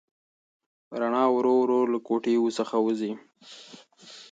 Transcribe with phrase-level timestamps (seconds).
[0.99, 3.11] رڼا ورو ورو له کوټې څخه وځي.